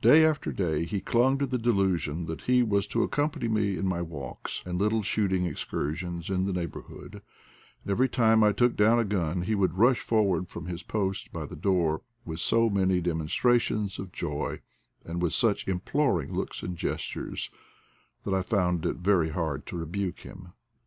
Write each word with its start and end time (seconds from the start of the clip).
Day 0.00 0.24
after 0.24 0.52
day 0.52 0.86
he 0.86 1.02
clung 1.02 1.36
to 1.36 1.44
the 1.44 1.58
delusion 1.58 2.24
that 2.24 2.40
he 2.40 2.62
was 2.62 2.86
to 2.86 3.02
accompany 3.02 3.46
me 3.46 3.76
in 3.76 3.86
my 3.86 4.00
walks 4.00 4.62
and 4.64 4.78
little 4.78 5.02
shooting 5.02 5.44
excursions 5.44 6.30
in 6.30 6.46
the 6.46 6.52
neighborhood; 6.54 7.20
and 7.84 7.90
every 7.90 8.08
time 8.08 8.42
I 8.42 8.52
took 8.52 8.74
down 8.74 8.98
a 8.98 9.04
gun 9.04 9.42
he 9.42 9.54
would 9.54 9.76
rush 9.76 10.00
forward 10.00 10.48
from 10.48 10.64
his 10.64 10.82
post 10.82 11.30
by 11.30 11.44
the 11.44 11.56
door 11.56 12.00
with 12.24 12.40
so 12.40 12.70
many 12.70 13.02
demonstrations 13.02 13.98
of 13.98 14.12
joy, 14.12 14.60
and 15.04 15.20
with 15.20 15.34
such 15.34 15.68
imploring 15.68 16.32
looks 16.32 16.62
and 16.62 16.74
gestures, 16.74 17.50
that 18.24 18.32
I 18.32 18.40
found 18.40 18.86
it 18.86 18.96
very 18.96 19.28
hard 19.28 19.66
to 19.66 19.76
rebuke 19.76 20.20
him. 20.20 20.54